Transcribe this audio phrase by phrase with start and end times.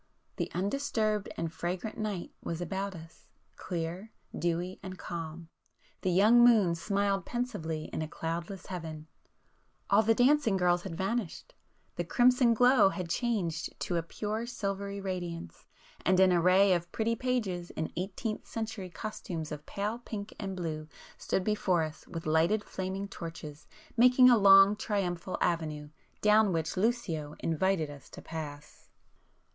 [0.37, 7.23] —the undisturbed and fragrant night was about us, clear, dewy and calm,—the young moon smiled
[7.23, 13.95] pensively in a cloudless heaven,—all the dancing girls had vanished,—the crimson glow had changed to
[13.95, 15.67] a pure silvery radiance,
[16.03, 20.87] and an array of pretty pages in eighteenth century costumes of pale pink and blue,
[21.15, 25.91] stood before us with lighted flaming torches, making a long triumphal avenue,
[26.21, 28.89] down which Lucio invited us to pass.